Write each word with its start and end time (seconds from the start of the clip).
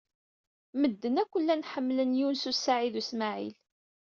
Medden 0.81 1.19
akk 1.23 1.33
llan 1.41 1.67
ḥemmlen 1.71 2.17
Yunes 2.19 2.43
u 2.51 2.53
Saɛid 2.55 2.95
u 3.01 3.03
Smaɛil. 3.09 3.55